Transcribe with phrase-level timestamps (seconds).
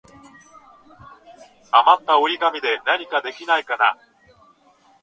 [1.69, 3.95] あまった折り紙でなんかできないかな。